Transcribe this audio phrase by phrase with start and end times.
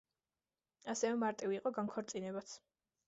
[0.93, 2.57] ასევე მარტივი იყო განქორწინებაც.